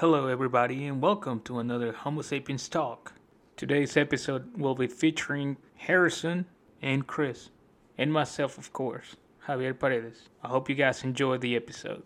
[0.00, 3.12] Hello, everybody, and welcome to another Homo sapiens talk.
[3.58, 6.46] Today's episode will be featuring Harrison
[6.80, 7.50] and Chris,
[7.98, 9.16] and myself, of course,
[9.46, 10.30] Javier Paredes.
[10.42, 12.02] I hope you guys enjoy the episode.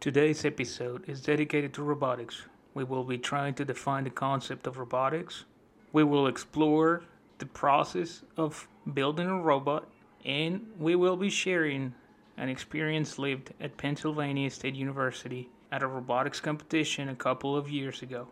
[0.00, 2.46] Today's episode is dedicated to robotics.
[2.72, 5.44] We will be trying to define the concept of robotics.
[5.92, 7.02] We will explore
[7.36, 9.86] the process of building a robot,
[10.24, 11.92] and we will be sharing
[12.38, 18.02] an experience lived at Pennsylvania State University at a robotics competition a couple of years
[18.02, 18.30] ago.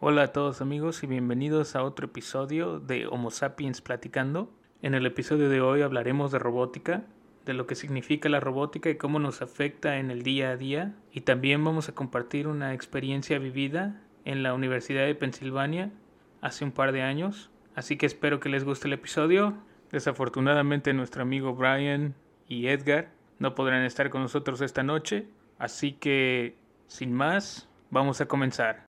[0.00, 4.50] Hola a todos amigos y bienvenidos a otro episodio de Homo Sapiens Platicando.
[4.80, 7.04] En el episodio de hoy hablaremos de robótica,
[7.44, 10.94] de lo que significa la robótica y cómo nos afecta en el día a día.
[11.12, 15.90] Y también vamos a compartir una experiencia vivida en la Universidad de Pensilvania
[16.40, 17.50] hace un par de años.
[17.74, 19.54] Así que espero que les guste el episodio.
[19.90, 22.14] Desafortunadamente nuestro amigo Brian
[22.46, 25.26] y Edgar no podrán estar con nosotros esta noche.
[25.58, 26.56] Así que,
[26.88, 28.86] sin más, vamos a comenzar.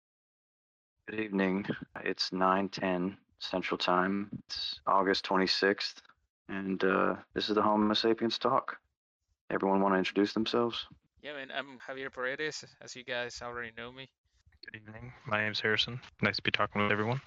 [1.08, 1.66] Good evening.
[2.04, 4.30] It's 9:10 Central Time.
[4.40, 6.02] It's August 26th,
[6.50, 8.78] and uh, this is the Homo Sapiens Talk.
[9.50, 10.88] Everyone want to introduce themselves?
[11.22, 14.10] Yeah, man, I'm Javier Paredes, as you guys already know me.
[14.66, 15.14] Good evening.
[15.26, 16.00] My name's Harrison.
[16.22, 17.22] Nice to be talking with everyone.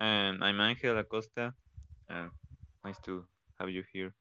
[0.00, 1.52] And I'm Angel Acosta.
[2.10, 2.28] Uh,
[2.84, 3.24] nice to
[3.60, 4.12] have you here.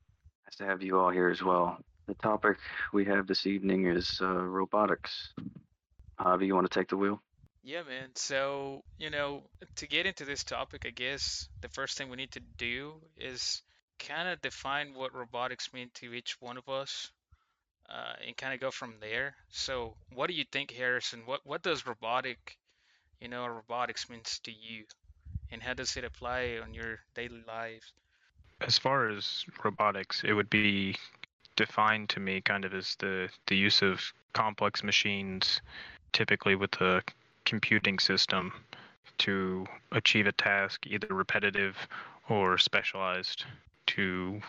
[0.46, 1.78] Nice to have you all here as well.
[2.08, 2.58] The topic
[2.94, 5.34] we have this evening is uh, robotics.
[6.20, 7.22] Javi, you want to take the wheel?
[7.64, 8.10] Yeah, man.
[8.16, 9.44] So, you know,
[9.76, 13.62] to get into this topic, I guess the first thing we need to do is
[14.00, 17.12] kind of define what robotics mean to each one of us
[17.90, 19.36] uh, and kind of go from there.
[19.50, 21.22] So, what do you think, Harrison?
[21.26, 22.58] What what does robotic,
[23.20, 24.86] you know, robotics means to you,
[25.52, 27.92] and how does it apply on your daily lives?
[28.62, 30.96] As far as robotics, it would be
[31.56, 34.02] defined to me kind of as the, the use of
[34.34, 35.62] complex machines,
[36.14, 37.02] typically with a
[37.46, 38.54] computing system,
[39.20, 41.76] to achieve a task, either repetitive
[42.30, 43.46] or specialized,
[43.88, 44.40] to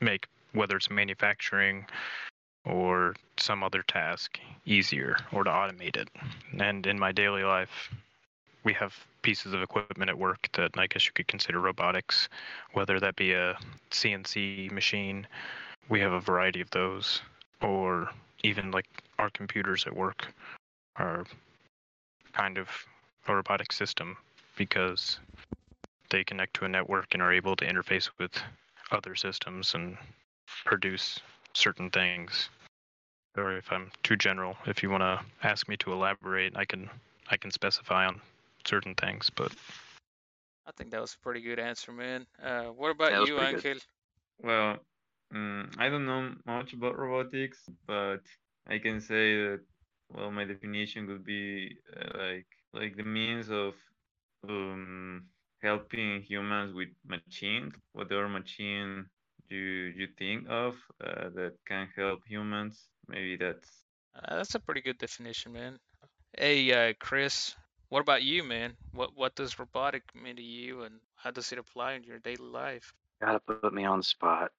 [0.00, 1.86] make whether it's manufacturing
[2.64, 6.08] or some other task easier or to automate it.
[6.58, 7.90] And in my daily life,
[8.64, 12.28] we have pieces of equipment at work that I guess you could consider robotics,
[12.72, 13.56] whether that be a
[13.90, 15.26] CNC machine.
[15.88, 17.22] We have a variety of those,
[17.62, 18.10] or
[18.42, 18.86] even like
[19.18, 20.26] our computers at work
[20.98, 21.24] are
[22.32, 22.68] kind of
[23.26, 24.16] a robotic system
[24.56, 25.18] because
[26.10, 28.32] they connect to a network and are able to interface with
[28.90, 29.96] other systems and
[30.64, 31.20] produce
[31.54, 32.48] certain things.
[33.36, 36.88] Or if I'm too general, if you want to ask me to elaborate, I can
[37.30, 38.20] I can specify on
[38.64, 39.52] certain things, but
[40.66, 42.26] I think that was a pretty good answer, man.
[42.42, 43.66] Uh, what about you, pretty good.
[43.66, 43.80] Angel?
[44.42, 44.76] Well,
[45.34, 48.20] mm, I don't know much about robotics, but
[48.66, 49.60] I can say that
[50.10, 53.74] well, my definition would be uh, like like the means of
[54.48, 55.28] um,
[55.62, 59.06] helping humans with machines, whatever machine
[59.48, 59.58] you
[59.98, 62.88] you think of uh, that can help humans.
[63.08, 65.78] Maybe that's Uh, that's a pretty good definition, man.
[66.36, 67.54] Hey, uh, Chris,
[67.88, 68.76] what about you, man?
[68.92, 72.44] What what does robotic mean to you, and how does it apply in your daily
[72.48, 72.94] life?
[73.20, 74.52] Gotta put me on the spot.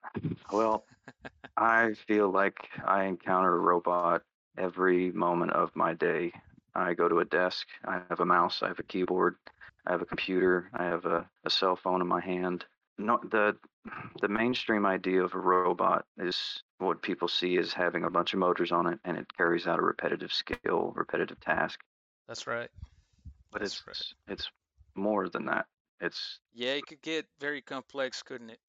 [0.52, 0.86] Well,
[1.58, 4.24] I feel like I encounter a robot
[4.58, 6.34] every moment of my day.
[6.76, 9.26] I go to a desk, I have a mouse, I have a keyboard,
[9.76, 12.66] I have a computer, I have a, a cell phone in my hand.
[12.98, 13.58] No, the
[14.22, 18.40] the mainstream idea of a robot is what people see as having a bunch of
[18.40, 21.72] motors on it and it carries out a repetitive skill, repetitive task.
[22.28, 22.70] That's right.
[23.52, 23.98] But That's it's right.
[24.28, 24.50] it's
[24.96, 25.68] more than that.
[26.00, 28.60] It's Yeah, it could get very complex, couldn't it?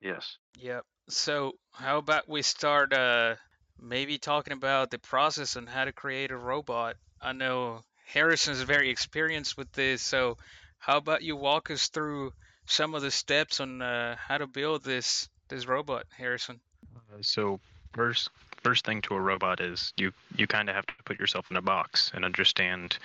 [0.00, 0.38] yes.
[0.56, 0.84] Yep.
[1.08, 3.36] So, how about we start uh
[3.82, 6.96] maybe talking about the process on how to create a robot?
[7.20, 10.36] I know Harrison's very experienced with this, so
[10.78, 12.32] how about you walk us through
[12.66, 16.60] some of the steps on uh, how to build this this robot, Harrison?
[16.96, 17.60] Uh, So
[17.92, 18.30] first
[18.62, 21.56] first thing to a robot is you you kind of have to put yourself in
[21.56, 22.98] a box and understand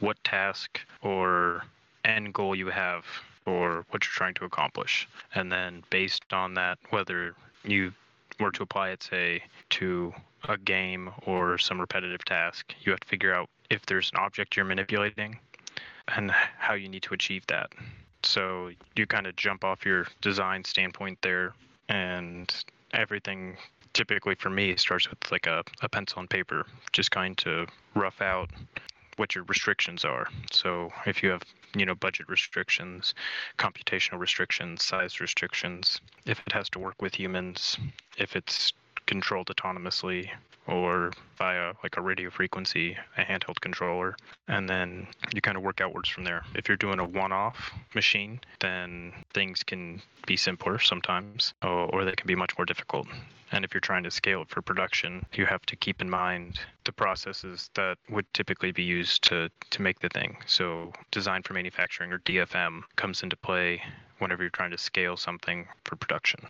[0.00, 1.62] what task or
[2.04, 3.04] end goal you have
[3.46, 5.08] or what you're trying to accomplish.
[5.34, 7.34] And then based on that whether
[7.64, 7.92] you
[8.40, 10.12] were to apply it say to
[10.48, 14.56] a game or some repetitive task, you have to figure out if there's an object
[14.56, 15.38] you're manipulating
[16.16, 17.72] and how you need to achieve that.
[18.22, 21.54] So you kind of jump off your design standpoint there
[21.88, 22.52] and
[22.92, 23.56] everything
[23.92, 28.20] typically for me starts with like a, a pencil and paper just kind to rough
[28.20, 28.50] out
[29.16, 31.42] what your restrictions are so if you have
[31.74, 33.14] you know budget restrictions
[33.58, 37.76] computational restrictions size restrictions if it has to work with humans
[38.18, 38.72] if it's
[39.06, 40.28] controlled autonomously
[40.68, 44.14] or via like a radio frequency, a handheld controller,
[44.48, 46.44] and then you kind of work outwards from there.
[46.54, 52.12] If you're doing a one-off machine, then things can be simpler sometimes, or, or they
[52.12, 53.08] can be much more difficult.
[53.50, 56.60] And if you're trying to scale it for production, you have to keep in mind
[56.84, 60.36] the processes that would typically be used to, to make the thing.
[60.46, 63.82] So, design for manufacturing or DFM comes into play
[64.18, 66.40] whenever you're trying to scale something for production.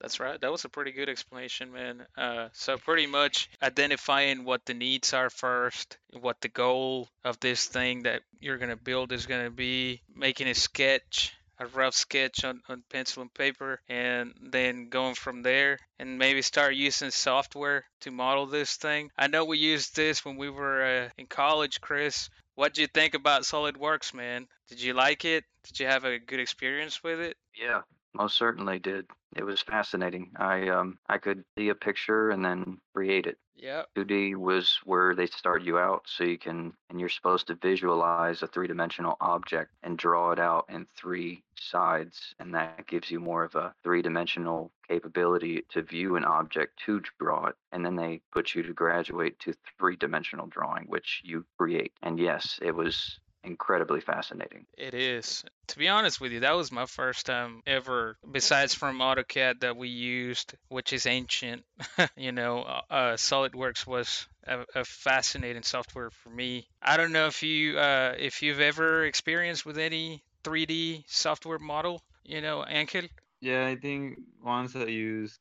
[0.00, 0.40] That's right.
[0.40, 2.06] That was a pretty good explanation, man.
[2.16, 7.66] Uh, so pretty much identifying what the needs are first, what the goal of this
[7.66, 12.62] thing that you're gonna build is gonna be, making a sketch, a rough sketch on,
[12.70, 18.10] on pencil and paper, and then going from there, and maybe start using software to
[18.10, 19.10] model this thing.
[19.18, 22.30] I know we used this when we were uh, in college, Chris.
[22.54, 24.46] What did you think about SolidWorks, man?
[24.68, 25.44] Did you like it?
[25.64, 27.36] Did you have a good experience with it?
[27.54, 27.82] Yeah,
[28.14, 29.06] most certainly did.
[29.36, 30.32] It was fascinating.
[30.36, 33.38] I um I could see a picture and then create it.
[33.54, 33.82] Yeah.
[33.94, 38.42] 2D was where they start you out so you can and you're supposed to visualize
[38.42, 43.44] a three-dimensional object and draw it out in three sides and that gives you more
[43.44, 48.54] of a three-dimensional capability to view an object to draw it and then they put
[48.54, 51.92] you to graduate to three-dimensional drawing which you create.
[52.02, 54.66] And yes, it was incredibly fascinating.
[54.76, 55.44] It is.
[55.68, 59.76] To be honest with you, that was my first time ever, besides from AutoCAD that
[59.76, 61.64] we used, which is ancient.
[62.16, 66.66] you know, uh, uh, SolidWorks was a, a, fascinating software for me.
[66.82, 72.02] I don't know if you uh, if you've ever experienced with any 3D software model.
[72.24, 73.02] You know, Angel.
[73.40, 75.38] Yeah, I think once I used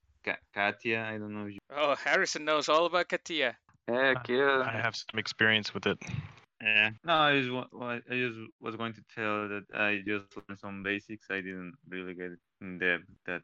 [0.53, 1.05] Catia.
[1.05, 1.59] I don't know if you.
[1.75, 3.55] Oh, Harrison knows all about Catia.
[3.87, 4.63] Heck yeah!
[4.65, 5.97] I have some experience with it.
[6.61, 6.91] Yeah.
[7.03, 7.49] No, I just
[8.09, 11.27] I just was going to tell that I just learned some basics.
[11.29, 13.43] I didn't really get in depth that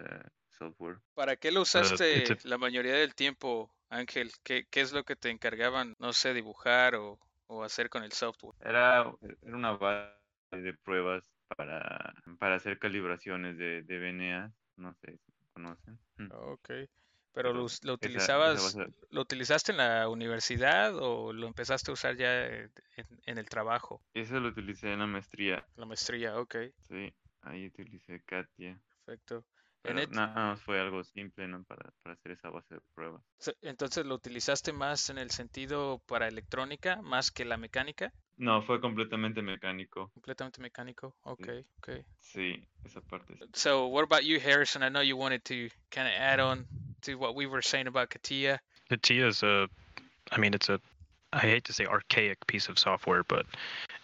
[0.00, 0.22] uh,
[0.58, 0.98] software.
[1.14, 4.30] ¿Para qué lo usaste uh, la mayoría del tiempo, Ángel?
[4.42, 7.18] ¿Qué, ¿Qué es lo que te encargaban, no sé, dibujar o,
[7.48, 8.54] o hacer con el software?
[8.64, 9.12] Era,
[9.42, 10.12] era una base
[10.52, 14.52] de pruebas para, para hacer calibraciones de, de VNA.
[14.76, 15.98] No sé si conocen.
[16.30, 16.70] Ok.
[17.36, 18.74] Pero lo, lo utilizabas,
[19.10, 22.72] ¿lo utilizaste en la universidad o lo empezaste a usar ya en,
[23.26, 24.02] en, el trabajo?
[24.14, 25.68] Eso lo utilicé en la maestría.
[25.76, 26.56] La maestría, ok.
[26.88, 28.80] Sí, ahí utilicé Katia.
[29.04, 29.44] Perfecto.
[29.86, 31.62] Pero nada más fue algo simple ¿no?
[31.64, 33.22] para, para hacer esa base de pruebas.
[33.62, 38.12] Entonces, ¿lo utilizaste más en el sentido para electrónica, más que la mecánica?
[38.36, 40.10] No, fue completamente mecánico.
[40.12, 41.16] Completamente mecánico.
[41.22, 41.68] Okay, sí.
[41.78, 42.04] okay.
[42.20, 43.34] Sí, esa parte.
[43.54, 44.82] So, what about you, Harrison?
[44.82, 46.66] I know you wanted to kind of add on
[47.02, 48.58] to what we were saying about CATIA.
[48.90, 49.68] CATIA is a,
[50.30, 50.80] I mean, it's a,
[51.32, 53.46] I hate to say archaic piece of software, but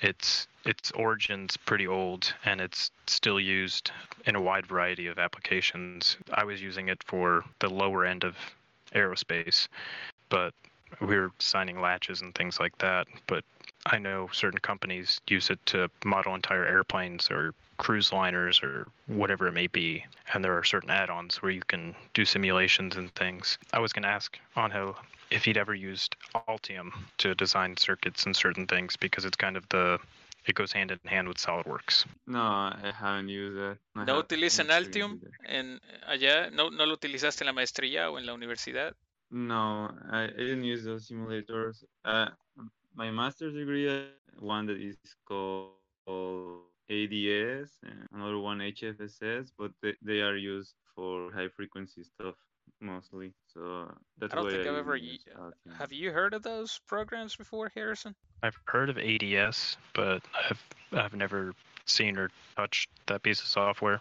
[0.01, 3.91] it's its origin's pretty old and it's still used
[4.27, 6.17] in a wide variety of applications.
[6.33, 8.37] I was using it for the lower end of
[8.95, 9.69] aerospace,
[10.29, 10.55] but
[11.01, 13.07] we were signing latches and things like that.
[13.27, 13.45] But
[13.87, 19.49] I know certain companies use it to model entire airplanes or cruise liners or whatever
[19.49, 20.05] it may be.
[20.33, 23.59] And there are certain add ons where you can do simulations and things.
[23.73, 24.97] I was going to ask Angel
[25.33, 26.17] if he'd ever used
[26.49, 29.99] Altium to design circuits and certain things because it's kind of the
[30.45, 32.05] it goes hand in hand with SolidWorks.
[32.27, 33.79] No, I haven't used it.
[33.95, 36.51] I ¿No utilizan Altium en allá?
[36.51, 38.95] ¿No, ¿No lo utilizaste en la maestría o en la universidad?
[39.31, 41.85] No, I, I didn't use those simulators.
[42.05, 42.31] Uh,
[42.95, 44.03] my master's degree, uh,
[44.41, 44.97] one that is
[45.27, 45.71] called
[46.91, 52.35] ADS, and another one HFSS, but they, they are used for high frequency stuff
[52.81, 53.33] mostly.
[53.55, 54.97] So that's I don't why think I I've ever.
[54.97, 55.25] use
[55.79, 58.15] Have you heard of those programs before, Harrison?
[58.43, 61.55] I've heard of ADS, but I've I've never
[61.87, 64.01] seen or touched that piece of software.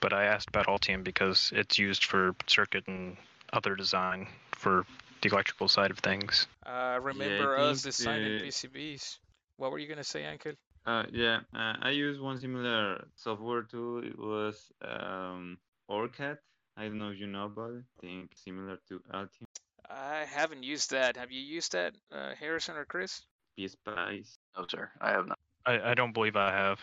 [0.00, 3.16] But I asked about Altium because it's used for circuit and
[3.52, 4.84] other design for
[5.22, 6.46] the electrical side of things.
[6.66, 9.18] Uh, remember us designing PCBs.
[9.56, 10.52] What were you gonna say, Angel?
[10.84, 13.98] Uh, yeah, uh, I used one similar software too.
[14.04, 15.58] It was um,
[15.90, 16.38] OrCAD.
[16.76, 17.84] I don't know if you know about it.
[17.98, 19.46] I think similar to Altium.
[19.88, 21.16] I haven't used that.
[21.16, 23.22] Have you used that, uh, Harrison or Chris?
[23.58, 24.36] PSpice.
[24.56, 25.38] No, sir, I have not.
[25.64, 26.80] I, I don't believe I have.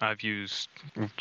[0.00, 0.68] I've used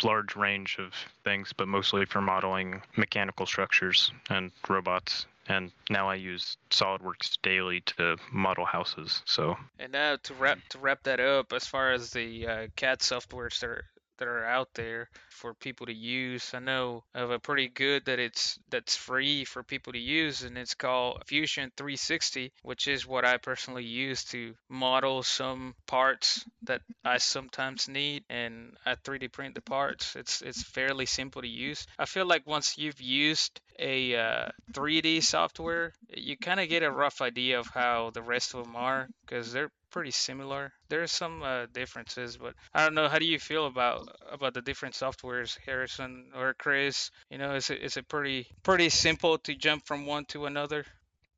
[0.04, 5.28] large range of things, but mostly for modeling mechanical structures and robots.
[5.48, 9.22] And now I use SolidWorks daily to model houses.
[9.26, 9.58] So.
[9.80, 13.60] And now to wrap to wrap that up, as far as the uh, CAD softwares
[13.60, 13.86] that are
[14.18, 16.54] that are out there for people to use.
[16.54, 20.58] I know of a pretty good that it's that's free for people to use, and
[20.58, 26.82] it's called Fusion 360, which is what I personally use to model some parts that
[27.04, 30.16] I sometimes need, and I 3D print the parts.
[30.16, 31.88] It's it's fairly simple to use.
[31.98, 36.92] I feel like once you've used a uh, 3D software, you kind of get a
[36.92, 40.72] rough idea of how the rest of them are because they're pretty similar.
[40.90, 43.08] There are some uh, differences, but I don't know.
[43.08, 47.12] How do you feel about about the different softwares, Harrison or Chris?
[47.30, 50.86] You know, is it is it pretty pretty simple to jump from one to another?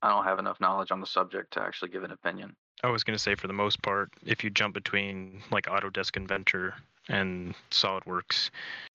[0.02, 2.56] I don't have enough knowledge on the subject to actually give an opinion.
[2.84, 6.18] I was going to say, for the most part, if you jump between like Autodesk
[6.18, 6.76] Inventor
[7.08, 8.50] and SolidWorks,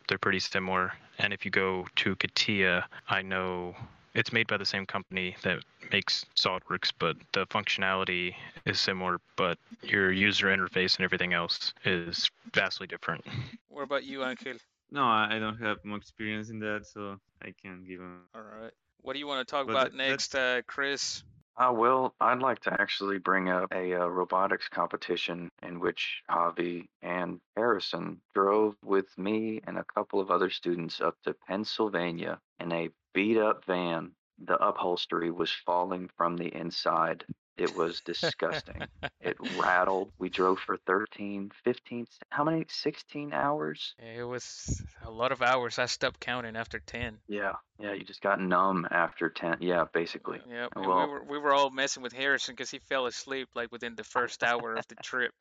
[0.08, 0.92] they're pretty similar.
[1.18, 3.74] And if you go to CATIA, I know
[4.18, 5.58] it's made by the same company that
[5.92, 8.34] makes SolidWorks, but the functionality
[8.66, 13.24] is similar, but your user interface and everything else is vastly different.
[13.68, 14.54] What about you, Angel?
[14.90, 18.16] No, I I don't have much experience in that, so I can't give a.
[18.34, 18.72] All right.
[19.02, 21.22] What do you want to talk But about that- that- next, uh, Chris?
[21.58, 26.88] Uh, well, I'd like to actually bring up a uh, robotics competition in which Javi
[27.02, 32.70] and Harrison drove with me and a couple of other students up to Pennsylvania in
[32.70, 34.12] a beat up van.
[34.44, 37.24] The upholstery was falling from the inside.
[37.56, 38.82] It was disgusting.
[39.20, 40.12] it rattled.
[40.20, 42.64] We drove for 13, 15, how many?
[42.68, 43.94] 16 hours?
[43.98, 45.78] It was a lot of hours.
[45.80, 47.18] I stopped counting after 10.
[47.26, 47.54] Yeah.
[47.80, 49.56] Yeah, you just got numb after 10.
[49.60, 50.40] Yeah, basically.
[50.48, 50.68] Yeah.
[50.76, 53.96] Well- we were we were all messing with Harrison because he fell asleep like within
[53.96, 55.32] the first hour of the trip.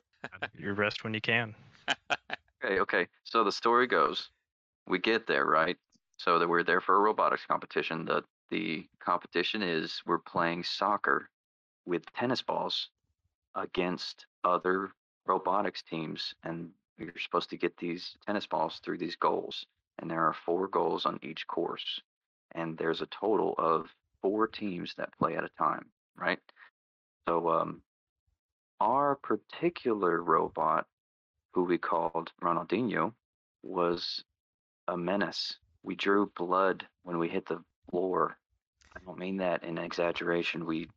[0.57, 1.53] you rest when you can.
[2.63, 3.07] Okay, okay.
[3.23, 4.31] So the story goes,
[4.87, 5.77] we get there, right?
[6.17, 8.03] So that we're there for a robotics competition.
[8.05, 11.29] The the competition is we're playing soccer
[11.85, 12.89] with tennis balls
[13.55, 14.91] against other
[15.25, 19.65] robotics teams, and you're supposed to get these tennis balls through these goals.
[19.99, 22.01] And there are four goals on each course,
[22.53, 23.87] and there's a total of
[24.21, 25.85] four teams that play at a time,
[26.15, 26.39] right?
[27.27, 27.81] So um,
[28.79, 30.85] our particular robot
[31.57, 33.13] who we called Ronaldinho,
[33.63, 34.23] was
[34.87, 35.57] a menace.
[35.81, 38.37] We drew blood when we hit the floor.
[38.95, 40.65] I don't mean that in exaggeration.
[40.65, 40.89] We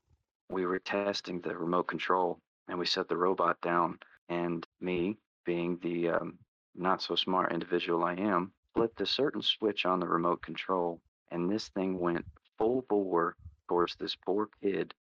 [0.48, 3.98] we were testing the remote control and we set the robot down.
[4.28, 6.38] And me, being the um,
[6.74, 11.00] not so smart individual I am, flipped a certain switch on the remote control,
[11.32, 12.24] and this thing went
[12.58, 13.36] full bore
[13.68, 14.94] towards this poor kid,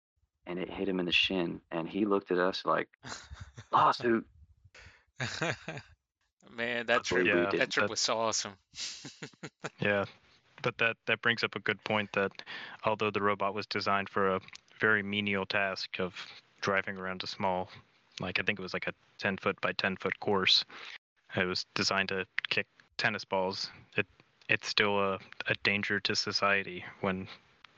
[0.46, 1.60] and it hit him in the shin.
[1.70, 2.88] And he looked at us like
[3.72, 4.26] lawsuit.
[6.56, 8.52] Man, that trip Yeah, that trip that- was so awesome.
[9.80, 10.04] Yeah,
[10.62, 12.32] but that that brings up a good point that
[12.84, 14.40] although the robot was designed for a
[14.80, 16.14] very menial task of
[16.60, 17.68] driving around a small,
[18.20, 20.64] like I think it was like a 10 foot by 10 foot course,
[21.36, 23.70] it was designed to kick tennis balls.
[23.96, 24.06] It
[24.48, 27.28] it's still a, a danger to society when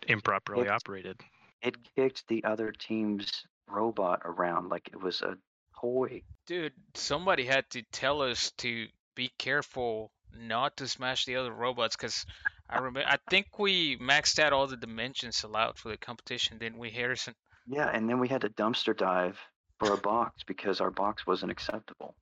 [0.08, 1.20] improperly It's- operated.
[1.60, 5.36] It kicked the other team's robot around like it was a
[5.80, 6.22] toy.
[6.46, 11.96] Dude, somebody had to tell us to be careful not to smash the other robots
[11.96, 12.26] because
[12.72, 16.78] I remember I think we maxed out all the dimensions allowed for the competition, didn't
[16.78, 17.34] we, Harrison?
[17.66, 19.38] Yeah, and then we had to dumpster dive
[19.78, 22.14] for a box because our box wasn't acceptable.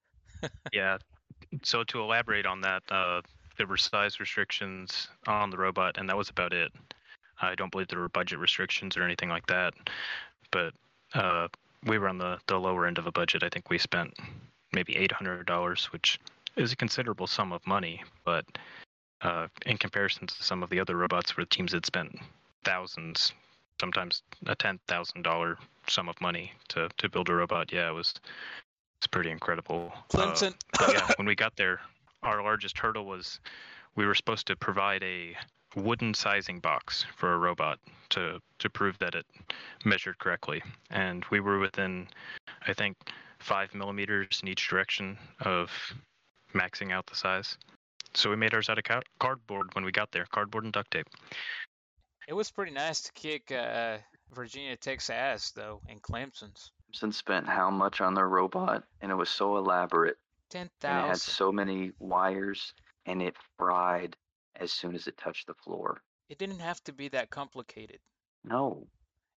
[0.72, 0.96] Yeah.
[1.62, 3.20] So to elaborate on that, uh,
[3.58, 6.72] there were size restrictions on the robot, and that was about it.
[7.42, 9.74] I don't believe there were budget restrictions or anything like that.
[10.50, 10.72] But
[11.12, 11.48] uh,
[11.84, 13.42] we were on the, the lower end of a budget.
[13.42, 14.14] I think we spent
[14.72, 16.18] maybe eight hundred dollars, which
[16.56, 18.02] is a considerable sum of money.
[18.24, 18.46] But
[19.22, 22.18] uh, in comparison to some of the other robots, where teams had spent
[22.64, 23.32] thousands,
[23.80, 25.58] sometimes a ten thousand dollar
[25.88, 28.14] sum of money to to build a robot, yeah, it was
[28.98, 29.92] it's pretty incredible.
[30.14, 30.54] Uh, Clemson.
[30.78, 31.80] but yeah, when we got there,
[32.22, 33.40] our largest hurdle was
[33.96, 35.34] we were supposed to provide a
[35.76, 37.78] wooden sizing box for a robot
[38.10, 39.26] to to prove that it
[39.84, 42.08] measured correctly, and we were within,
[42.66, 42.96] I think,
[43.38, 45.70] five millimeters in each direction of
[46.54, 47.56] maxing out the size.
[48.14, 50.90] So we made ours out of ca- cardboard when we got there, cardboard and duct
[50.90, 51.06] tape.
[52.28, 53.98] It was pretty nice to kick uh,
[54.32, 56.72] Virginia Tech's ass though, and Clemson's.
[56.92, 60.16] Clemson spent how much on their robot, and it was so elaborate,
[60.50, 62.74] Ten and it had so many wires,
[63.06, 64.16] and it fried
[64.56, 66.02] as soon as it touched the floor.
[66.28, 67.98] It didn't have to be that complicated.
[68.44, 68.86] No,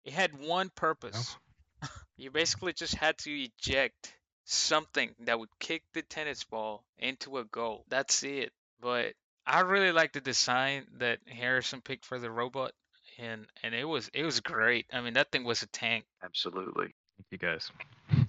[0.05, 1.37] It had one purpose.
[1.83, 1.89] No.
[2.17, 4.15] you basically just had to eject
[4.45, 7.85] something that would kick the tennis ball into a goal.
[7.89, 8.53] That's it.
[8.83, 9.15] But
[9.47, 12.73] I really like the design that Harrison picked for the robot
[13.19, 14.87] and and it was it was great.
[14.93, 16.05] I mean that thing was a tank.
[16.23, 16.95] absolutely.
[17.17, 17.71] Thank you guys.
[18.11, 18.27] And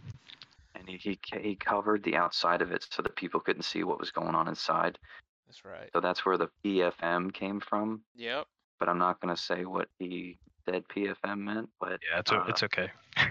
[0.75, 4.00] and he, he he covered the outside of it so that people couldn't see what
[4.00, 4.98] was going on inside.
[5.48, 5.89] That's right.
[5.93, 8.01] So that's where the PFM came from.
[8.15, 8.45] Yep.
[8.79, 10.38] But I'm not gonna say what he
[10.69, 11.69] said PFM meant.
[11.79, 12.89] But Yeah, it's uh, it's okay.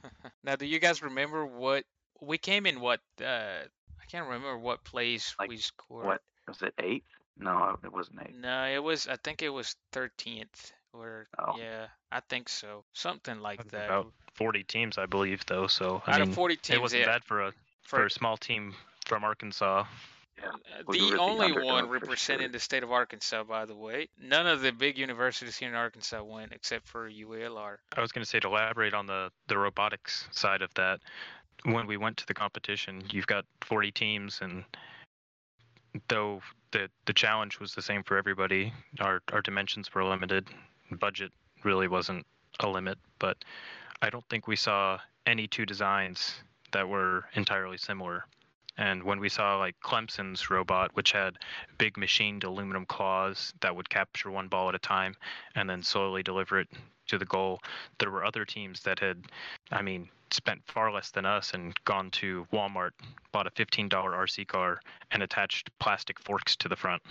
[0.44, 1.84] now, do you guys remember what
[2.20, 2.80] we came in?
[2.80, 3.24] What uh,
[3.64, 6.06] I can't remember what place Like, we scored.
[6.06, 7.06] what was it eighth?
[7.38, 8.36] No, it wasn't eighth.
[8.36, 9.06] No, it was.
[9.08, 10.72] I think it was thirteenth.
[10.92, 11.56] Or Oh.
[11.58, 12.84] yeah, I think so.
[12.94, 13.86] Something like that.
[13.86, 15.66] About 40 teams, I believe, though.
[15.66, 17.06] So I Out mean, of 40 it wasn't yeah.
[17.06, 18.74] bad for a for a small team
[19.06, 19.84] from Arkansas.
[20.38, 20.48] Yeah.
[20.48, 22.52] Uh, We the the only underdog one for representing sure.
[22.52, 24.08] the state of Arkansas, by the way.
[24.18, 27.76] None of the big universities here in Arkansas went except for UALR.
[27.96, 31.00] I was going to say to elaborate on the the robotics side of that.
[31.64, 34.64] When we went to the competition, you've got 40 teams, and
[36.08, 36.40] though
[36.72, 40.48] the the challenge was the same for everybody, our our dimensions were limited.
[40.90, 41.32] Budget
[41.64, 42.26] really wasn't
[42.60, 43.36] a limit, but
[44.02, 46.34] I don't think we saw any two designs
[46.72, 48.24] that were entirely similar.
[48.78, 51.38] And when we saw like Clemson's robot, which had
[51.78, 55.14] big machined aluminum claws that would capture one ball at a time
[55.54, 56.68] and then slowly deliver it
[57.08, 57.60] to the goal,
[57.98, 59.22] there were other teams that had,
[59.70, 62.90] I mean, spent far less than us and gone to Walmart,
[63.32, 64.80] bought a $15 RC car,
[65.10, 67.02] and attached plastic forks to the front.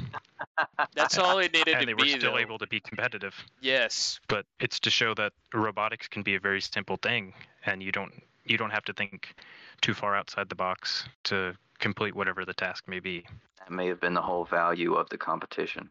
[0.94, 2.38] That's all it needed and to they were still though.
[2.38, 3.34] able to be competitive.
[3.62, 4.20] Yes.
[4.28, 7.34] But it's to show that robotics can be a very simple thing,
[7.66, 8.14] and you don't
[8.46, 9.36] you don't have to think
[9.82, 13.26] too far outside the box to complete whatever the task may be.
[13.60, 15.90] That may have been the whole value of the competition.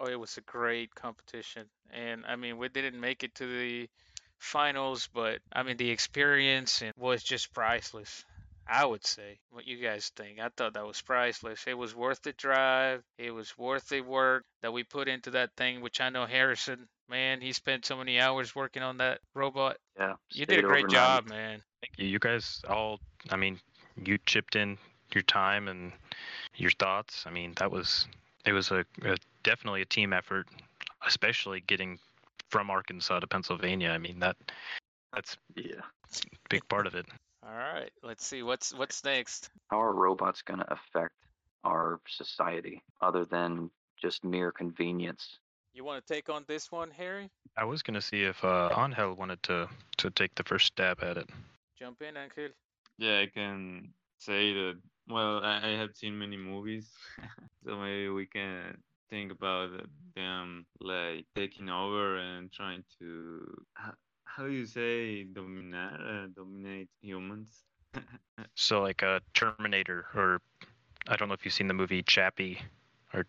[0.00, 1.66] Oh, it was a great competition.
[1.90, 3.88] And I mean, we didn't make it to the
[4.38, 8.24] finals, but I mean, the experience was just priceless.
[8.66, 9.38] I would say.
[9.50, 10.38] What you guys think?
[10.38, 11.64] I thought that was priceless.
[11.66, 13.02] It was worth the drive.
[13.18, 16.88] It was worth the work that we put into that thing, which I know Harrison,
[17.08, 19.78] man, he spent so many hours working on that robot.
[19.98, 20.14] Yeah.
[20.32, 21.24] You did a great overnight.
[21.24, 21.62] job, man.
[21.82, 22.06] Thank you.
[22.06, 23.58] You guys all, I mean,
[24.02, 24.78] you chipped in
[25.14, 25.92] your time and
[26.56, 27.24] your thoughts.
[27.26, 28.06] I mean, that was
[28.46, 30.46] it was a, a definitely a team effort,
[31.06, 31.98] especially getting
[32.50, 33.90] from Arkansas to Pennsylvania.
[33.90, 34.36] I mean, that
[35.12, 35.80] that's Yeah.
[35.80, 37.06] a big part of it.
[37.44, 39.50] All right, let's see what's what's next.
[39.70, 41.14] How are robots going to affect
[41.64, 43.70] our society other than
[44.00, 45.38] just mere convenience?
[45.74, 47.30] You want to take on this one, Harry?
[47.56, 49.68] I was gonna see if uh, Angel wanted to
[49.98, 51.28] to take the first stab at it.
[51.82, 52.52] Jump in, Angel.
[52.98, 54.80] Yeah, I can say that.
[55.08, 56.92] Well, I, I have seen many movies,
[57.64, 59.70] so maybe we can think about
[60.16, 66.88] them like taking over and trying to how, how do you say dominar uh, dominate
[67.00, 67.64] humans.
[68.54, 70.28] So like a Terminator, or
[71.08, 72.58] I don't know if you've seen the movie Chappie,
[73.12, 73.24] or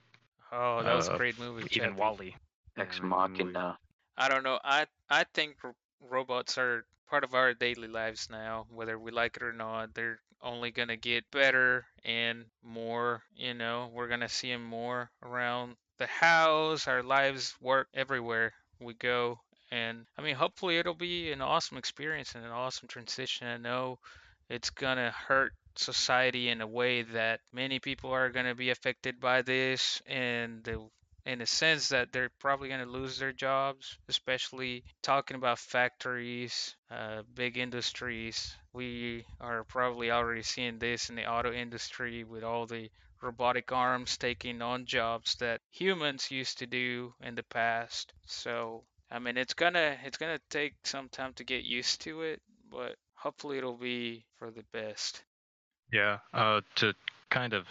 [0.52, 1.66] Oh, that was a Uh, great movie.
[1.72, 1.98] even Chappie.
[1.98, 2.36] WALL-E.
[2.78, 3.54] Ex many movies.
[3.54, 3.78] Machina.
[4.18, 4.60] I don't know.
[4.64, 5.58] I I think
[6.00, 9.94] robots are part of our daily lives now, whether we like it or not.
[9.94, 13.22] They're only gonna get better and more.
[13.36, 18.96] You know, we're gonna see them more around the house, our lives, work, everywhere we
[18.96, 19.40] go.
[19.70, 23.46] And I mean, hopefully it'll be an awesome experience and an awesome transition.
[23.46, 24.00] I know
[24.50, 29.44] it's gonna hurt society in a way that many people are gonna be affected by
[29.44, 30.90] this, and the
[31.26, 36.76] in a sense that they're probably going to lose their jobs, especially talking about factories,
[36.92, 38.56] uh, big industries.
[38.74, 42.90] We are probably already seeing this in the auto industry with all the
[43.22, 48.12] robotic arms taking on jobs that humans used to do in the past.
[48.26, 52.42] So, I mean, it's gonna it's gonna take some time to get used to it,
[52.70, 55.24] but hopefully it'll be for the best.
[55.92, 56.18] Yeah.
[56.34, 56.94] Uh, to
[57.30, 57.66] kind of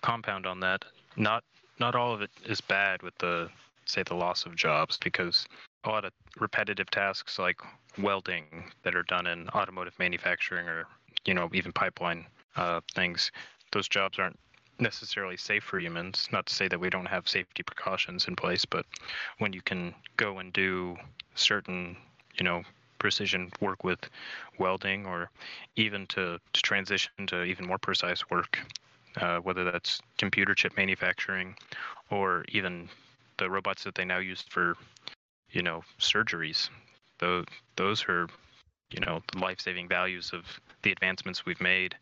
[0.00, 0.84] compound on that,
[1.16, 1.44] not
[1.82, 3.50] not all of it is bad with the
[3.86, 5.46] say the loss of jobs because
[5.82, 7.60] a lot of repetitive tasks like
[7.98, 8.44] welding
[8.84, 10.84] that are done in automotive manufacturing or
[11.24, 13.32] you know even pipeline uh, things,
[13.72, 14.38] those jobs aren't
[14.78, 16.28] necessarily safe for humans.
[16.30, 18.86] Not to say that we don't have safety precautions in place, but
[19.38, 20.96] when you can go and do
[21.34, 21.96] certain
[22.38, 22.62] you know
[23.00, 24.08] precision work with
[24.56, 25.30] welding or
[25.74, 28.60] even to, to transition to even more precise work,
[29.16, 31.54] uh, whether that's computer chip manufacturing
[32.10, 32.88] or even
[33.38, 34.76] the robots that they now use for,
[35.50, 36.68] you know, surgeries.
[37.18, 37.44] Those,
[37.76, 38.28] those are,
[38.90, 40.44] you know, the life-saving values of
[40.82, 41.94] the advancements we've made.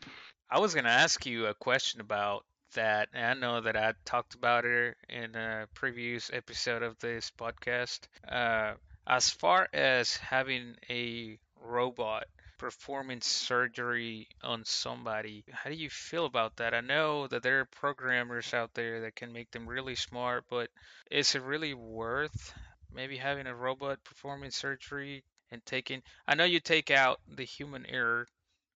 [0.51, 2.45] I was going to ask you a question about
[2.75, 3.09] that.
[3.15, 8.01] I know that I talked about it in a previous episode of this podcast.
[8.29, 8.75] Uh,
[9.07, 12.25] as far as having a robot
[12.61, 16.75] performing surgery on somebody, how do you feel about that?
[16.75, 20.69] I know that there are programmers out there that can make them really smart, but
[21.11, 22.53] is it really worth
[22.93, 26.03] maybe having a robot performing surgery and taking?
[26.29, 28.29] I know you take out the human error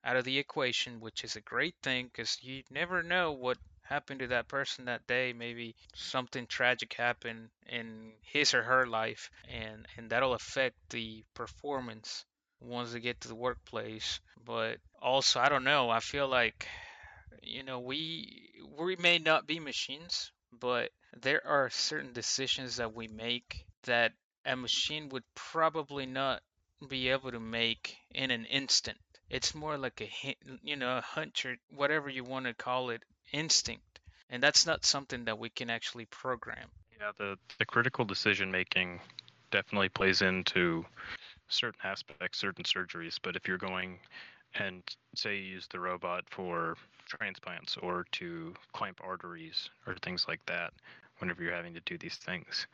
[0.02, 4.20] out of the equation, which is a great thing because you never know what happened
[4.20, 5.34] to that person that day.
[5.34, 12.24] Maybe something tragic happened in his or her life, and, and that'll affect the performance
[12.64, 14.20] once they get to the workplace.
[14.44, 15.90] But also, I don't know.
[15.90, 16.66] I feel like,
[17.42, 23.08] you know, we we may not be machines, but there are certain decisions that we
[23.08, 24.12] make that
[24.44, 26.42] a machine would probably not
[26.88, 28.98] be able to make in an instant.
[29.30, 33.02] It's more like a you know a hunch or whatever you want to call it
[33.32, 34.00] instinct,
[34.30, 36.68] and that's not something that we can actually program.
[37.00, 39.00] Yeah, the the critical decision making
[39.50, 40.84] definitely plays into
[41.54, 43.18] certain aspects, certain surgeries.
[43.22, 43.98] But if you're going
[44.54, 44.82] and
[45.14, 50.72] say you use the robot for transplants or to clamp arteries or things like that,
[51.18, 52.66] whenever you're having to do these things,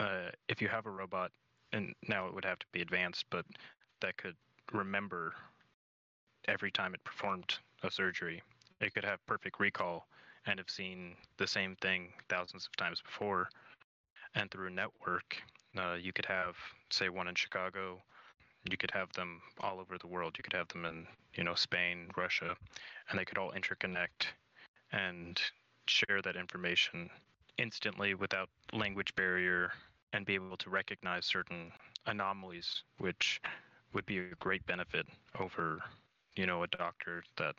[0.00, 1.30] uh, if you have a robot,
[1.72, 3.44] and now it would have to be advanced, but
[4.00, 4.36] that could
[4.72, 5.34] remember
[6.48, 8.42] every time it performed a surgery.
[8.80, 10.06] It could have perfect recall
[10.46, 13.48] and have seen the same thing thousands of times before.
[14.34, 15.36] And through network,
[15.78, 16.56] uh, you could have,
[16.90, 18.02] say, one in Chicago.
[18.70, 20.36] You could have them all over the world.
[20.38, 22.56] You could have them in, you know, Spain, Russia,
[23.10, 24.26] and they could all interconnect
[24.92, 25.40] and
[25.86, 27.10] share that information
[27.58, 29.72] instantly without language barrier
[30.12, 31.72] and be able to recognize certain
[32.06, 33.40] anomalies, which
[33.92, 35.06] would be a great benefit
[35.38, 35.80] over,
[36.36, 37.54] you know, a doctor that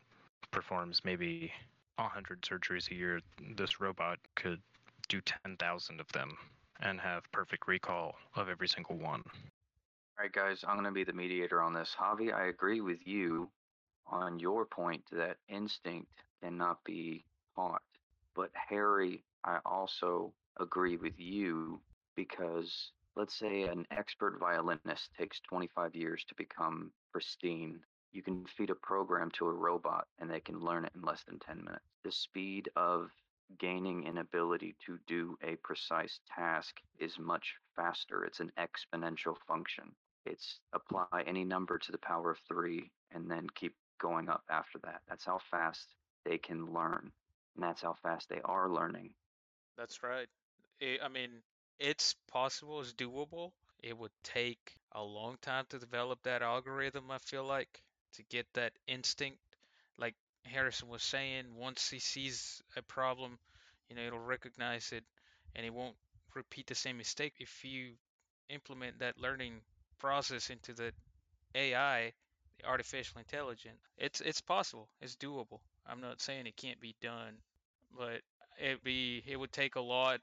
[0.52, 1.52] performs maybe
[1.98, 3.20] 100 surgeries a year.
[3.56, 4.62] This robot could
[5.08, 6.38] do 10,000 of them
[6.82, 9.24] and have perfect recall of every single one.
[10.18, 11.96] All right, guys, I'm going to be the mediator on this.
[12.00, 13.50] Javi, I agree with you
[14.08, 16.12] on your point that instinct
[16.42, 17.82] cannot be taught.
[18.36, 21.82] But Harry, I also agree with you
[22.16, 27.80] because let's say an expert violinist takes 25 years to become pristine.
[28.12, 31.24] You can feed a program to a robot and they can learn it in less
[31.24, 31.86] than 10 minutes.
[32.04, 33.10] The speed of
[33.60, 38.24] gaining an ability to do a precise task is much faster.
[38.26, 39.92] It's an exponential function.
[40.26, 44.80] It's apply any number to the power of three and then keep going up after
[44.80, 45.02] that.
[45.08, 45.94] That's how fast
[46.26, 47.12] they can learn.
[47.56, 49.12] And that's how fast they are learning.
[49.78, 50.28] That's right.
[50.80, 51.30] It, I mean,
[51.80, 53.52] it's possible, it's doable.
[53.84, 57.82] It would take a long time to develop that algorithm, I feel like,
[58.14, 59.40] to get that instinct.
[59.98, 63.38] Like Harrison was saying, once he sees a problem,
[63.90, 65.04] you know, it'll recognize it
[65.56, 65.96] and it won't
[66.34, 67.34] repeat the same mistake.
[67.40, 67.94] If you
[68.50, 69.62] implement that learning
[70.00, 70.92] process into the
[71.56, 72.14] AI,
[72.60, 74.90] the artificial intelligence, it's it's possible.
[75.02, 75.60] It's doable.
[75.88, 77.38] I'm not saying it can't be done,
[77.98, 78.22] but
[78.60, 80.20] it be it would take a lot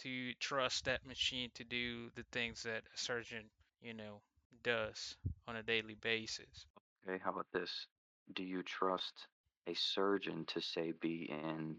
[0.00, 3.44] to trust that machine to do the things that a surgeon,
[3.80, 4.20] you know,
[4.62, 6.66] does on a daily basis.
[7.06, 7.86] Okay, how about this?
[8.34, 9.26] Do you trust
[9.66, 11.76] a surgeon to say be in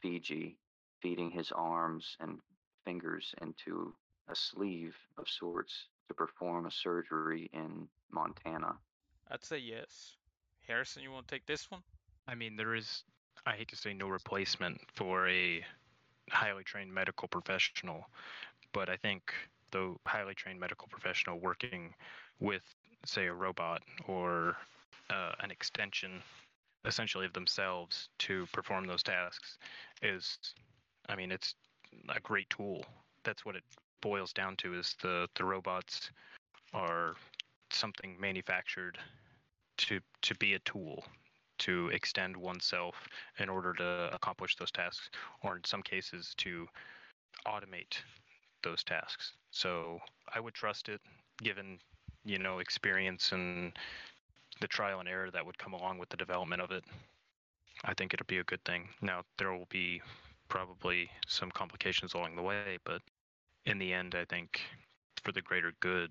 [0.00, 0.56] Fiji,
[1.00, 2.38] feeding his arms and
[2.84, 3.94] fingers into
[4.28, 8.74] a sleeve of sorts to perform a surgery in Montana?
[9.30, 10.16] I'd say yes.
[10.66, 11.82] Harrison, you want to take this one?
[12.26, 13.04] I mean, there is,
[13.46, 15.64] I hate to say, no replacement for a
[16.30, 18.06] highly trained medical professional,
[18.72, 19.32] but I think
[19.72, 21.92] the highly trained medical professional working
[22.40, 22.62] with,
[23.04, 24.56] say, a robot or
[25.10, 26.22] uh, an extension
[26.84, 29.58] essentially of themselves to perform those tasks
[30.02, 30.38] is,
[31.08, 31.54] I mean, it's
[32.14, 32.84] a great tool.
[33.24, 33.64] That's what it
[34.00, 36.10] boils down to is the, the robots
[36.72, 37.14] are
[37.70, 38.98] something manufactured
[39.76, 41.04] to to be a tool
[41.58, 42.94] to extend oneself
[43.38, 45.10] in order to accomplish those tasks,
[45.42, 46.66] or in some cases to
[47.46, 47.96] automate
[48.62, 49.32] those tasks.
[49.50, 49.98] So
[50.34, 51.00] I would trust it,
[51.42, 51.78] given
[52.24, 53.72] you know experience and
[54.60, 56.84] the trial and error that would come along with the development of it.
[57.84, 58.88] I think it'll be a good thing.
[59.00, 60.02] Now there will be
[60.48, 62.88] probably some complications along the way, but
[63.52, 64.48] in the end, I think
[65.12, 66.10] for the greater good,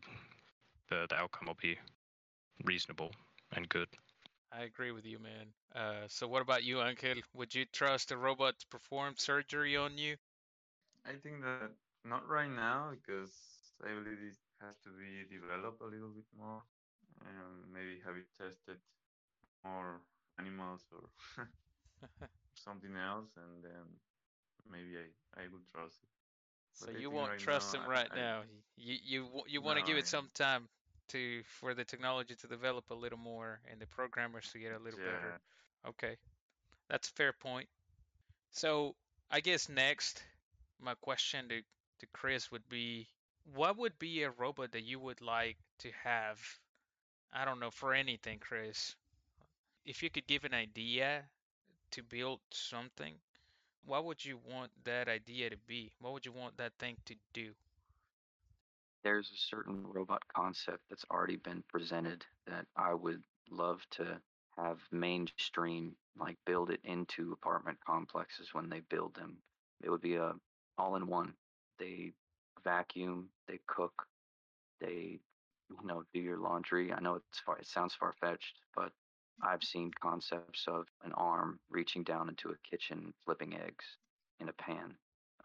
[0.89, 1.77] the the outcome will be
[2.63, 3.11] reasonable
[3.51, 3.87] and good.
[4.51, 5.53] I agree with you, man.
[5.75, 7.15] Uh, so what about you, Angel?
[7.33, 10.17] Would you trust a robot to perform surgery on you?
[11.05, 11.71] I think that
[12.03, 13.33] not right now because
[13.83, 16.63] I believe it has to be developed a little bit more
[17.25, 18.77] and maybe have it tested
[19.63, 20.01] more
[20.39, 21.07] animals or
[22.53, 23.85] something else and then
[24.69, 26.09] maybe I, I will trust it.
[26.73, 28.41] So you won't right trust now, him right I, now.
[28.77, 30.67] You you you want to no, give it some time
[31.09, 34.79] to for the technology to develop a little more and the programmers to get a
[34.79, 35.05] little yeah.
[35.05, 35.39] better.
[35.89, 36.17] Okay,
[36.89, 37.67] that's a fair point.
[38.51, 38.95] So
[39.29, 40.23] I guess next,
[40.81, 41.61] my question to
[41.99, 43.07] to Chris would be,
[43.53, 46.39] what would be a robot that you would like to have?
[47.33, 48.95] I don't know for anything, Chris.
[49.85, 51.23] if you could give an idea
[51.91, 53.15] to build something,
[53.85, 55.91] what would you want that idea to be?
[55.99, 57.53] What would you want that thing to do?
[59.03, 64.21] There's a certain robot concept that's already been presented that I would love to
[64.57, 69.37] have mainstream, like build it into apartment complexes when they build them.
[69.83, 70.33] It would be a
[70.77, 71.33] all in one.
[71.79, 72.13] They
[72.63, 74.07] vacuum, they cook,
[74.79, 75.19] they
[75.81, 76.93] you know do your laundry.
[76.93, 78.91] I know it's far, it sounds far fetched, but
[79.41, 83.85] I've seen concepts of an arm reaching down into a kitchen, flipping eggs
[84.39, 84.95] in a pan.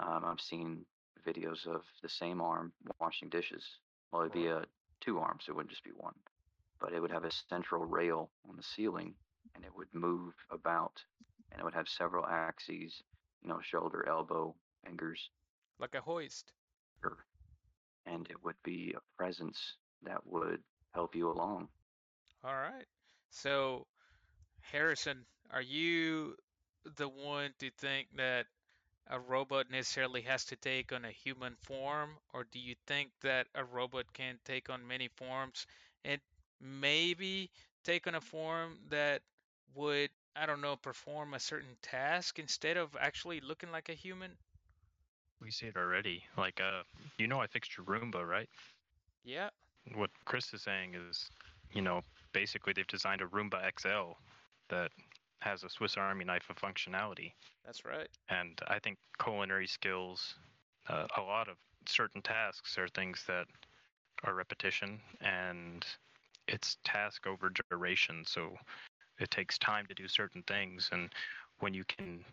[0.01, 0.87] Um, I've seen
[1.27, 3.65] videos of the same arm washing dishes.
[4.13, 4.65] Well, it'd be a
[5.01, 6.15] two arms; it wouldn't just be one,
[6.81, 9.15] but it would have a central rail on the ceiling,
[9.55, 11.05] and it would move about,
[11.51, 13.03] and it would have several axes.
[13.43, 15.31] You know, shoulder, elbow, fingers,
[15.79, 16.53] Like a hoist.
[17.05, 17.25] er,
[18.07, 20.63] and it would be a presence that would
[20.95, 21.69] help you along.
[22.45, 22.87] All right.
[23.31, 23.87] So,
[24.61, 26.37] Harrison, are you
[26.97, 28.47] the one to think that
[29.09, 33.47] a robot necessarily has to take on a human form, or do you think that
[33.55, 35.67] a robot can take on many forms
[36.05, 36.21] and
[36.61, 37.51] maybe
[37.85, 39.23] take on a form that
[39.75, 44.37] would, I don't know, perform a certain task instead of actually looking like a human?
[45.41, 46.25] We see it already.
[46.37, 46.83] Like, uh,
[47.19, 48.49] you know, I fixed your Roomba, right?
[49.25, 49.51] Yeah.
[49.95, 51.31] What Chris is saying is,
[51.73, 54.13] you know, basically they've designed a Roomba XL
[54.69, 54.91] that
[55.41, 57.33] has a Swiss Army knife of functionality.
[57.65, 58.09] That's right.
[58.29, 60.35] And I think culinary skills,
[60.89, 63.47] uh, a lot of certain tasks are things that
[64.25, 65.85] are repetition and
[66.49, 68.25] it's task over duration.
[68.27, 68.57] So
[69.21, 70.89] it takes time to do certain things.
[70.93, 71.11] And
[71.61, 72.25] when you can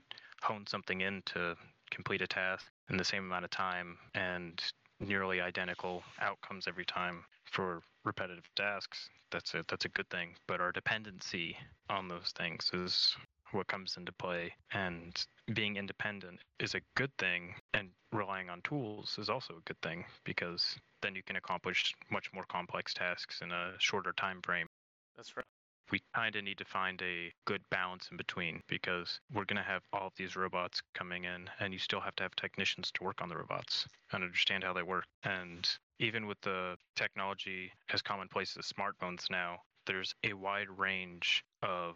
[0.41, 1.55] hone something in to
[1.91, 4.61] complete a task in the same amount of time and
[4.99, 7.23] nearly identical outcomes every time
[7.55, 9.65] for repetitive tasks, that's it.
[9.69, 10.35] That's a good thing.
[10.47, 11.57] But our dependency
[11.89, 13.15] on those things is
[13.51, 14.53] what comes into play.
[14.73, 15.15] And
[15.53, 20.03] being independent is a good thing, and relying on tools is also a good thing
[20.25, 24.67] because then you can accomplish much more complex tasks in a shorter time frame.
[25.15, 25.45] That's right.
[25.91, 29.63] We kind of need to find a good balance in between because we're going to
[29.63, 33.03] have all of these robots coming in, and you still have to have technicians to
[33.03, 35.05] work on the robots and understand how they work.
[35.23, 35.67] And
[35.99, 41.95] even with the technology as commonplace as smartphones now, there's a wide range of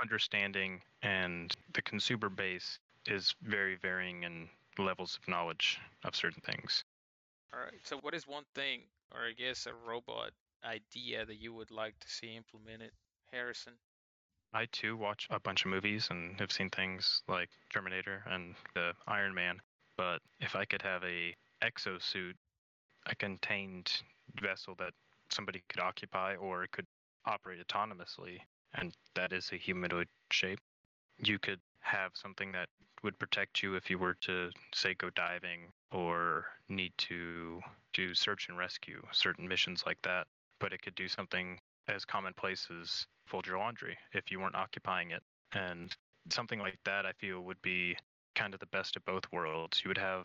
[0.00, 6.84] understanding, and the consumer base is very varying in levels of knowledge of certain things.
[7.52, 7.80] All right.
[7.84, 8.80] So, what is one thing,
[9.12, 10.30] or I guess a robot
[10.64, 12.90] idea that you would like to see implemented,
[13.34, 13.72] Harrison?
[14.52, 18.92] I too watch a bunch of movies and have seen things like Terminator and the
[19.08, 19.60] Iron Man.
[19.96, 22.34] But if I could have a exosuit,
[23.06, 23.90] a contained
[24.40, 24.92] vessel that
[25.30, 26.86] somebody could occupy or could
[27.26, 28.38] operate autonomously,
[28.74, 30.60] and that is a humanoid shape,
[31.18, 32.68] you could have something that
[33.02, 37.60] would protect you if you were to say go diving or need to
[37.92, 40.28] do search and rescue, certain missions like that.
[40.60, 45.10] But it could do something as commonplace as fold your laundry if you weren't occupying
[45.10, 45.22] it.
[45.52, 45.94] And
[46.30, 47.96] something like that, I feel, would be
[48.34, 49.82] kind of the best of both worlds.
[49.84, 50.24] You would have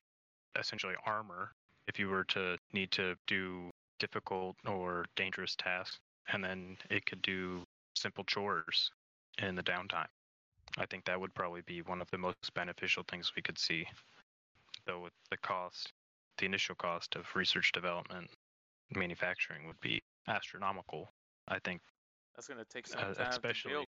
[0.60, 1.52] essentially armor
[1.88, 6.00] if you were to need to do difficult or dangerous tasks,
[6.32, 7.64] and then it could do
[7.96, 8.92] simple chores
[9.40, 10.08] in the downtime.
[10.78, 13.86] I think that would probably be one of the most beneficial things we could see.
[14.86, 15.92] Though with the cost,
[16.38, 18.30] the initial cost of research development,
[18.96, 21.10] manufacturing would be astronomical.
[21.50, 21.82] I think
[22.36, 23.86] That's gonna take some uh, time to especially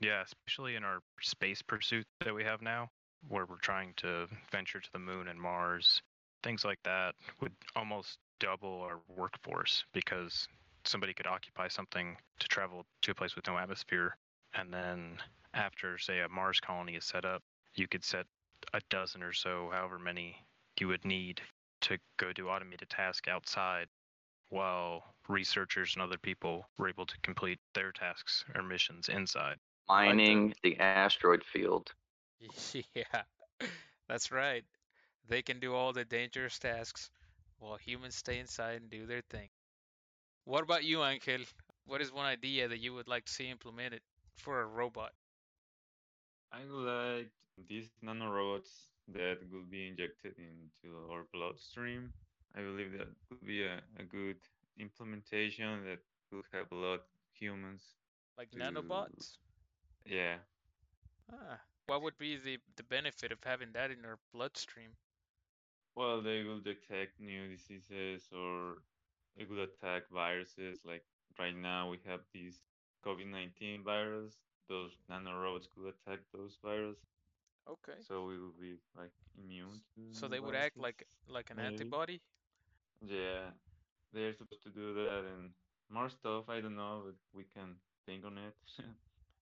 [0.00, 2.90] yeah especially in our space pursuit that we have now
[3.28, 6.02] where we're trying to venture to the moon and mars
[6.42, 10.46] things like that would almost double our workforce because
[10.84, 14.16] somebody could occupy something to travel to a place with no atmosphere.
[14.54, 15.16] And then
[15.54, 17.42] after say a mars colony is set up
[17.74, 18.26] you could set
[18.72, 20.36] a dozen or so however many
[20.80, 21.40] you would need
[21.80, 23.86] to go do automated tasks outside
[24.48, 29.58] while researchers and other people were able to complete their tasks or missions inside.
[30.04, 31.80] like the- Mining the asteroid field.
[32.94, 33.22] Yeah,
[34.08, 34.64] that's right.
[35.28, 37.10] They can do all the dangerous tasks
[37.58, 39.48] while humans stay inside and do their thing.
[40.44, 41.40] What about you, Angel?
[41.86, 44.02] What is one idea that you would like to see implemented
[44.36, 45.12] for a robot?
[46.52, 47.30] I would like
[47.68, 52.12] these nanorobots that will be injected into our bloodstream.
[52.54, 54.38] I believe that could be a, a good
[54.78, 57.00] implementation that could help a lot
[57.32, 57.96] humans.
[58.36, 59.38] Like To- nanobots?
[60.04, 60.38] Yeah.
[61.30, 64.96] Ah, what would be the, the benefit of having that in our bloodstream?
[65.94, 68.82] Well, they will detect new diseases or
[69.36, 70.84] it will attack viruses.
[70.84, 71.04] Like
[71.38, 72.62] right now, we have this
[73.04, 74.38] COVID 19 virus
[74.68, 77.04] those nanorobots could attack those viruses.
[77.66, 78.06] Okay.
[78.06, 81.58] So we will be like immune to So they would act like like an maybe.
[81.58, 82.22] antibody.
[83.00, 83.50] Yeah,
[84.12, 85.50] they're supposed to do that and
[85.90, 86.48] more stuff.
[86.48, 87.76] I don't know, but we can
[88.06, 88.54] think on it.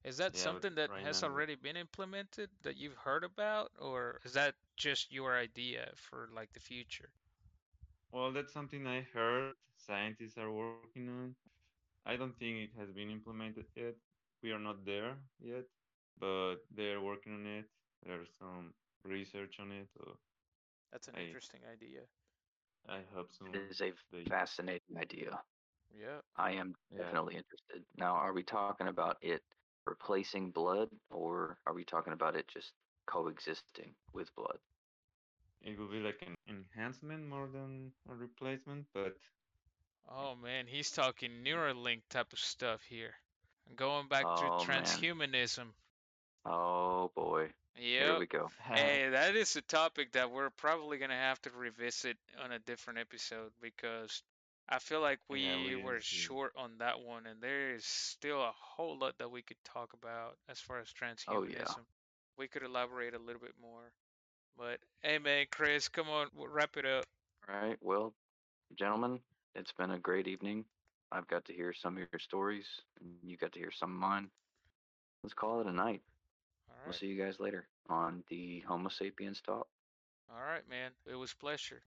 [0.05, 3.71] Is that Yeah, something that right has now- already been implemented that you've heard about,
[3.81, 7.11] or is that just your idea for like the future?
[8.11, 11.35] Well, that's something I heard scientists are working on.
[12.05, 13.95] I don't think it has been implemented yet.
[14.43, 15.67] We are not there yet,
[16.19, 17.67] but they're working on it.
[18.05, 20.19] There's some research on it, so
[20.91, 22.01] That's an I- interesting idea.
[22.89, 23.55] I hope soon.
[23.55, 25.43] It is a they- fascinating idea.
[25.95, 26.21] Yeah.
[26.37, 26.99] I am Yeah.
[27.03, 27.85] definitely interested.
[27.97, 29.43] Now, are we talking about it
[29.87, 32.73] replacing blood, or are we talking about it just
[33.07, 34.59] coexisting with blood?
[35.63, 39.17] It will be like an enhancement more than a replacement, but
[40.09, 43.15] Oh man, he's talking Neuralink type of stuff here.
[43.77, 44.65] Going back Oh, to man.
[44.67, 45.75] transhumanism.
[46.45, 48.17] Oh boy, here Yep.
[48.17, 48.51] we go.
[48.73, 52.99] Hey, that is a topic that we're probably gonna have to revisit on a different
[52.99, 54.23] episode because
[54.69, 56.17] I feel like we Yeah, we were have to.
[56.29, 59.93] short on that one, and there is still a whole lot that we could talk
[59.95, 60.93] about as far as
[61.27, 61.75] Oh, yeah.
[61.75, 61.85] transhumanism.
[62.39, 63.93] We could elaborate a little bit more.
[64.57, 67.05] But hey, man, Chris, come on, w- wrap it up.
[67.49, 67.79] All right.
[67.81, 68.15] Well,
[68.79, 69.21] gentlemen,
[69.55, 70.65] it's been a great evening.
[71.13, 72.67] I've got to hear some of your stories,
[73.01, 74.31] and you got to hear some of mine.
[75.23, 76.03] Let's call it a night.
[76.83, 79.69] All We'll see you guys later on the Homo sapiens talk.
[80.31, 80.91] all right, man.
[81.07, 81.83] It was pleasure.